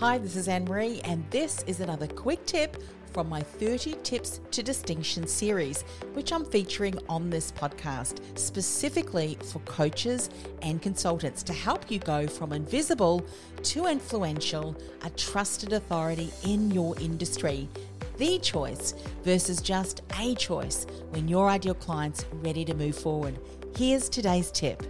Hi, 0.00 0.16
this 0.16 0.36
is 0.36 0.46
Anne 0.46 0.64
Marie, 0.66 1.00
and 1.02 1.28
this 1.28 1.64
is 1.64 1.80
another 1.80 2.06
quick 2.06 2.46
tip 2.46 2.80
from 3.12 3.28
my 3.28 3.40
30 3.40 3.96
Tips 4.04 4.40
to 4.52 4.62
Distinction 4.62 5.26
series, 5.26 5.82
which 6.12 6.32
I'm 6.32 6.44
featuring 6.44 6.96
on 7.08 7.30
this 7.30 7.50
podcast, 7.50 8.20
specifically 8.38 9.36
for 9.42 9.58
coaches 9.60 10.30
and 10.62 10.80
consultants 10.80 11.42
to 11.42 11.52
help 11.52 11.90
you 11.90 11.98
go 11.98 12.28
from 12.28 12.52
invisible 12.52 13.26
to 13.64 13.86
influential, 13.86 14.76
a 15.02 15.10
trusted 15.10 15.72
authority 15.72 16.30
in 16.44 16.70
your 16.70 16.96
industry. 17.00 17.68
The 18.18 18.38
choice 18.38 18.94
versus 19.24 19.60
just 19.60 20.02
a 20.20 20.36
choice 20.36 20.86
when 21.10 21.26
your 21.26 21.48
ideal 21.48 21.74
client's 21.74 22.24
ready 22.34 22.64
to 22.66 22.74
move 22.74 22.96
forward. 22.96 23.36
Here's 23.76 24.08
today's 24.08 24.52
tip. 24.52 24.80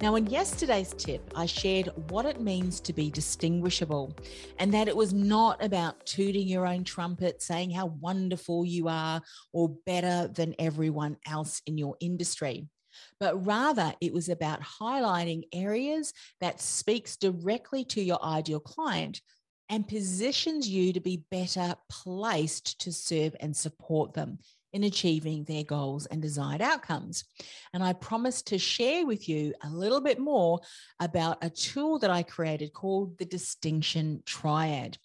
Now, 0.00 0.14
in 0.14 0.28
yesterday's 0.28 0.94
tip, 0.94 1.30
I 1.36 1.44
shared 1.44 1.90
what 2.08 2.24
it 2.24 2.40
means 2.40 2.80
to 2.80 2.94
be 2.94 3.10
distinguishable 3.10 4.16
and 4.58 4.72
that 4.72 4.88
it 4.88 4.96
was 4.96 5.12
not 5.12 5.62
about 5.62 6.06
tooting 6.06 6.48
your 6.48 6.66
own 6.66 6.84
trumpet, 6.84 7.42
saying 7.42 7.72
how 7.72 7.86
wonderful 8.00 8.64
you 8.64 8.88
are 8.88 9.20
or 9.52 9.76
better 9.84 10.28
than 10.28 10.54
everyone 10.58 11.18
else 11.26 11.60
in 11.66 11.76
your 11.76 11.96
industry. 12.00 12.66
But 13.18 13.44
rather, 13.44 13.92
it 14.00 14.14
was 14.14 14.30
about 14.30 14.62
highlighting 14.62 15.42
areas 15.52 16.14
that 16.40 16.62
speaks 16.62 17.18
directly 17.18 17.84
to 17.84 18.00
your 18.00 18.24
ideal 18.24 18.60
client 18.60 19.20
and 19.68 19.86
positions 19.86 20.66
you 20.66 20.94
to 20.94 21.00
be 21.00 21.24
better 21.30 21.74
placed 21.90 22.80
to 22.80 22.92
serve 22.92 23.36
and 23.38 23.54
support 23.54 24.14
them 24.14 24.38
in 24.72 24.84
achieving 24.84 25.44
their 25.44 25.64
goals 25.64 26.06
and 26.06 26.22
desired 26.22 26.62
outcomes. 26.62 27.24
And 27.72 27.82
I 27.82 27.92
promised 27.92 28.46
to 28.48 28.58
share 28.58 29.06
with 29.06 29.28
you 29.28 29.54
a 29.62 29.70
little 29.70 30.00
bit 30.00 30.18
more 30.18 30.60
about 31.00 31.38
a 31.42 31.50
tool 31.50 31.98
that 32.00 32.10
I 32.10 32.22
created 32.22 32.72
called 32.72 33.18
the 33.18 33.24
Distinction 33.24 34.22
Triad. 34.26 34.98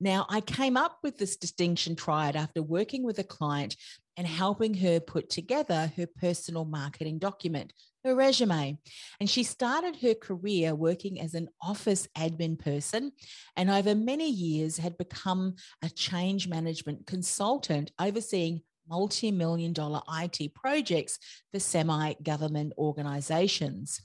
Now, 0.00 0.26
I 0.28 0.40
came 0.40 0.76
up 0.76 0.98
with 1.02 1.18
this 1.18 1.36
distinction 1.36 1.96
triad 1.96 2.36
after 2.36 2.62
working 2.62 3.04
with 3.04 3.18
a 3.18 3.24
client 3.24 3.76
and 4.16 4.26
helping 4.26 4.74
her 4.74 5.00
put 5.00 5.28
together 5.28 5.92
her 5.96 6.06
personal 6.06 6.64
marketing 6.64 7.18
document, 7.18 7.72
her 8.04 8.14
resume. 8.14 8.78
And 9.20 9.28
she 9.28 9.42
started 9.42 9.96
her 9.96 10.14
career 10.14 10.74
working 10.74 11.20
as 11.20 11.34
an 11.34 11.48
office 11.60 12.08
admin 12.16 12.58
person 12.58 13.12
and 13.56 13.68
over 13.68 13.94
many 13.94 14.30
years 14.30 14.78
had 14.78 14.96
become 14.96 15.56
a 15.82 15.90
change 15.90 16.48
management 16.48 17.06
consultant 17.06 17.92
overseeing 17.98 18.62
multi 18.88 19.30
million 19.30 19.72
dollar 19.72 20.00
IT 20.20 20.54
projects 20.54 21.18
for 21.52 21.60
semi 21.60 22.14
government 22.22 22.72
organizations. 22.78 24.00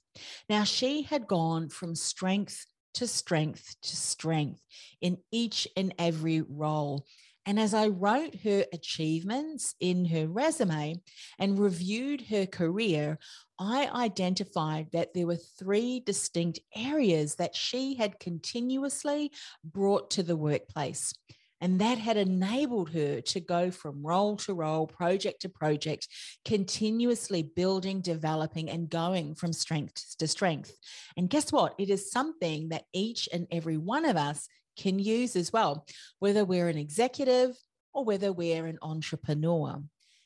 Now, 0.49 0.63
she 0.63 1.03
had 1.03 1.27
gone 1.27 1.69
from 1.69 1.95
strength 1.95 2.65
to 2.95 3.07
strength 3.07 3.75
to 3.83 3.95
strength 3.95 4.61
in 5.01 5.17
each 5.31 5.67
and 5.77 5.93
every 5.97 6.41
role. 6.41 7.05
And 7.45 7.59
as 7.59 7.73
I 7.73 7.87
wrote 7.87 8.35
her 8.43 8.65
achievements 8.71 9.73
in 9.79 10.05
her 10.05 10.27
resume 10.27 11.01
and 11.39 11.57
reviewed 11.57 12.21
her 12.29 12.45
career, 12.45 13.17
I 13.57 13.89
identified 13.93 14.89
that 14.93 15.13
there 15.13 15.25
were 15.25 15.39
three 15.57 16.01
distinct 16.01 16.59
areas 16.75 17.35
that 17.35 17.55
she 17.55 17.95
had 17.95 18.19
continuously 18.19 19.31
brought 19.63 20.11
to 20.11 20.23
the 20.23 20.35
workplace. 20.35 21.13
And 21.61 21.79
that 21.79 21.99
had 21.99 22.17
enabled 22.17 22.89
her 22.89 23.21
to 23.21 23.39
go 23.39 23.69
from 23.69 24.05
role 24.05 24.35
to 24.37 24.53
role, 24.53 24.87
project 24.87 25.43
to 25.43 25.49
project, 25.49 26.07
continuously 26.43 27.43
building, 27.43 28.01
developing, 28.01 28.69
and 28.69 28.89
going 28.89 29.35
from 29.35 29.53
strength 29.53 30.15
to 30.17 30.27
strength. 30.27 30.75
And 31.15 31.29
guess 31.29 31.51
what? 31.51 31.75
It 31.77 31.91
is 31.91 32.11
something 32.11 32.69
that 32.69 32.85
each 32.93 33.29
and 33.31 33.45
every 33.51 33.77
one 33.77 34.05
of 34.05 34.17
us 34.17 34.47
can 34.75 34.97
use 34.97 35.35
as 35.35 35.53
well, 35.53 35.85
whether 36.19 36.43
we're 36.43 36.67
an 36.67 36.77
executive 36.77 37.55
or 37.93 38.03
whether 38.03 38.33
we're 38.33 38.65
an 38.65 38.79
entrepreneur. 38.81 39.83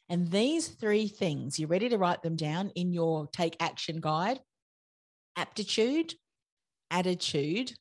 And 0.08 0.30
these 0.30 0.68
three 0.68 1.08
things, 1.08 1.60
you're 1.60 1.68
ready 1.68 1.90
to 1.90 1.98
write 1.98 2.22
them 2.22 2.36
down 2.36 2.70
in 2.76 2.94
your 2.94 3.28
take 3.28 3.58
action 3.60 4.00
guide? 4.00 4.40
Aptitude, 5.36 6.14
attitude, 6.92 7.74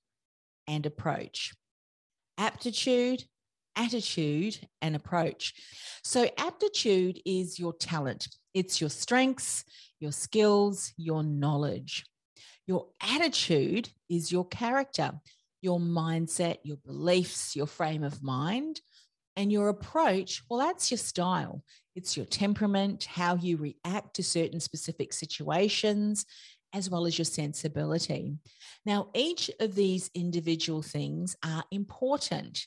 and 0.66 0.86
approach. 0.86 1.52
Aptitude, 2.38 3.24
attitude 3.76 4.58
and 4.82 4.96
approach. 4.96 5.54
So, 6.02 6.28
aptitude 6.38 7.20
is 7.24 7.58
your 7.58 7.72
talent, 7.72 8.28
it's 8.52 8.80
your 8.80 8.90
strengths, 8.90 9.64
your 10.00 10.12
skills, 10.12 10.92
your 10.96 11.22
knowledge. 11.22 12.04
Your 12.66 12.86
attitude 13.02 13.90
is 14.08 14.32
your 14.32 14.46
character, 14.46 15.12
your 15.60 15.78
mindset, 15.78 16.58
your 16.62 16.78
beliefs, 16.78 17.54
your 17.54 17.66
frame 17.66 18.02
of 18.02 18.22
mind. 18.22 18.80
And 19.36 19.50
your 19.50 19.68
approach, 19.68 20.42
well, 20.48 20.60
that's 20.60 20.90
your 20.90 20.98
style. 20.98 21.62
It's 21.96 22.16
your 22.16 22.26
temperament, 22.26 23.04
how 23.04 23.34
you 23.34 23.56
react 23.56 24.14
to 24.14 24.22
certain 24.22 24.60
specific 24.60 25.12
situations, 25.12 26.24
as 26.72 26.90
well 26.90 27.06
as 27.06 27.18
your 27.18 27.24
sensibility. 27.24 28.34
Now, 28.86 29.08
each 29.14 29.50
of 29.60 29.74
these 29.74 30.10
individual 30.14 30.82
things 30.82 31.36
are 31.44 31.64
important 31.70 32.66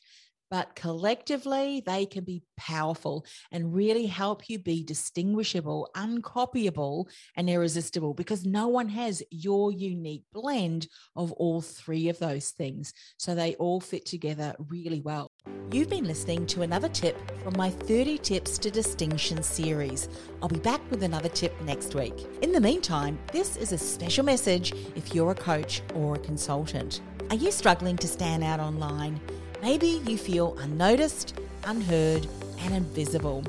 but 0.50 0.76
collectively 0.76 1.82
they 1.86 2.06
can 2.06 2.24
be 2.24 2.44
powerful 2.58 3.26
and 3.52 3.74
really 3.74 4.06
help 4.06 4.50
you 4.50 4.60
be 4.60 4.84
distinguishable, 4.84 5.90
uncopyable, 5.96 7.06
and 7.36 7.50
irresistible 7.50 8.14
because 8.14 8.46
no 8.46 8.68
one 8.68 8.90
has 8.90 9.24
your 9.30 9.72
unique 9.72 10.24
blend 10.34 10.88
of 11.16 11.32
all 11.34 11.62
three 11.62 12.10
of 12.10 12.20
those 12.20 12.50
things. 12.52 12.94
So 13.18 13.36
they 13.36 13.56
all 13.56 13.80
fit 13.80 14.06
together 14.06 14.56
really 14.70 15.02
well. 15.02 15.32
You've 15.72 15.90
been 15.90 16.06
listening 16.06 16.46
to 16.48 16.62
another 16.62 16.90
tip 16.90 17.18
from 17.42 17.56
my 17.58 17.70
30 17.70 18.18
Tips 18.20 18.58
to 18.60 18.72
Distinction 18.72 19.44
series. 19.44 20.08
I'll 20.42 20.48
be 20.48 20.60
back 20.60 20.82
with 20.90 21.04
another 21.04 21.30
tip 21.30 21.60
next 21.62 21.94
week. 21.94 22.26
In 22.42 22.52
the 22.52 22.62
meantime, 22.62 23.20
this 23.34 23.58
is 23.58 23.74
a 23.74 23.78
special 23.78 24.24
message 24.24 24.74
if 24.96 25.14
you're 25.14 25.32
a 25.32 25.36
coach 25.36 25.82
or 25.94 26.16
a 26.16 26.20
consultant. 26.20 27.02
Are 27.30 27.36
you 27.36 27.52
struggling 27.52 27.98
to 27.98 28.08
stand 28.08 28.44
out 28.44 28.62
online? 28.62 29.20
Maybe 29.62 30.02
you 30.06 30.18
feel 30.18 30.58
unnoticed, 30.60 31.40
unheard, 31.66 32.28
and 32.60 32.76
invisible. 32.76 33.44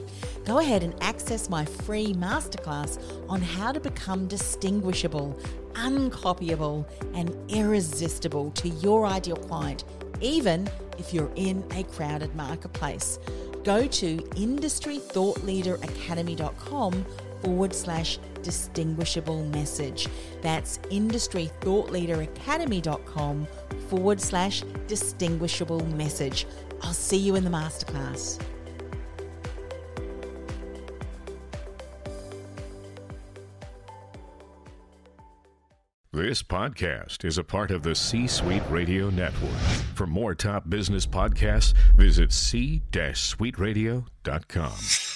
Go 0.44 0.58
ahead 0.58 0.82
and 0.82 0.92
access 1.02 1.48
my 1.50 1.64
free 1.64 2.14
masterclass 2.14 2.98
on 3.28 3.40
how 3.42 3.72
to 3.72 3.80
become 3.80 4.26
distinguishable, 4.26 5.38
uncopyable, 5.74 6.86
and 7.14 7.36
irresistible 7.50 8.50
to 8.52 8.68
your 8.68 9.06
ideal 9.06 9.36
client, 9.36 9.84
even 10.20 10.70
if 10.98 11.12
you're 11.12 11.30
in 11.36 11.62
a 11.74 11.84
crowded 11.84 12.34
marketplace. 12.34 13.18
Go 13.62 13.86
to 13.86 14.16
industrythoughtleaderacademy.com 14.16 17.06
forward 17.40 17.74
slash 17.74 18.18
distinguishable 18.42 19.42
message. 19.44 20.08
That's 20.42 20.76
industrythoughtleaderacademy.com 20.78 23.46
forward 23.88 24.20
slash 24.20 24.64
distinguishable 24.86 25.84
message. 25.86 26.46
I'll 26.82 26.92
see 26.92 27.18
you 27.18 27.36
in 27.36 27.44
the 27.44 27.50
masterclass. 27.50 28.38
This 36.18 36.42
podcast 36.42 37.24
is 37.24 37.38
a 37.38 37.44
part 37.44 37.70
of 37.70 37.84
the 37.84 37.94
C 37.94 38.26
Suite 38.26 38.64
Radio 38.70 39.08
Network. 39.08 39.56
For 39.94 40.06
more 40.06 40.34
top 40.34 40.68
business 40.68 41.06
podcasts, 41.06 41.74
visit 41.96 42.32
c-suiteradio.com. 42.32 45.07